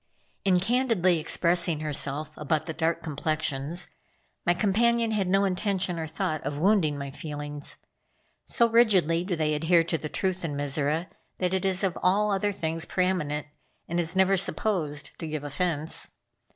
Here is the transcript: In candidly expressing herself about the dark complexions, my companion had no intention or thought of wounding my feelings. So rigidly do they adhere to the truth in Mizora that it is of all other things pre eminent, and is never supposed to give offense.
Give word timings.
In 0.43 0.59
candidly 0.59 1.19
expressing 1.19 1.81
herself 1.81 2.35
about 2.35 2.65
the 2.65 2.73
dark 2.73 3.03
complexions, 3.03 3.87
my 4.47 4.55
companion 4.55 5.11
had 5.11 5.27
no 5.27 5.45
intention 5.45 5.99
or 5.99 6.07
thought 6.07 6.43
of 6.43 6.57
wounding 6.57 6.97
my 6.97 7.11
feelings. 7.11 7.77
So 8.43 8.67
rigidly 8.67 9.23
do 9.23 9.35
they 9.35 9.53
adhere 9.53 9.83
to 9.83 9.99
the 9.99 10.09
truth 10.09 10.43
in 10.43 10.55
Mizora 10.55 11.05
that 11.37 11.53
it 11.53 11.65
is 11.65 11.83
of 11.83 11.99
all 12.01 12.31
other 12.31 12.51
things 12.51 12.85
pre 12.85 13.05
eminent, 13.05 13.45
and 13.87 13.99
is 13.99 14.15
never 14.15 14.37
supposed 14.37 15.11
to 15.19 15.27
give 15.27 15.43
offense. 15.43 16.09